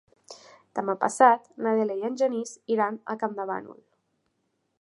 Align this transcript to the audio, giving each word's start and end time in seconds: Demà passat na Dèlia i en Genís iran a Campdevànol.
Demà 0.79 0.95
passat 1.03 1.45
na 1.67 1.75
Dèlia 1.81 1.97
i 2.01 2.09
en 2.11 2.17
Genís 2.23 2.57
iran 2.77 3.01
a 3.15 3.21
Campdevànol. 3.25 3.81